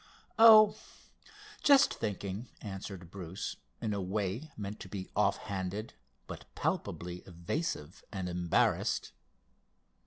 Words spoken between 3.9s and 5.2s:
a way meant to be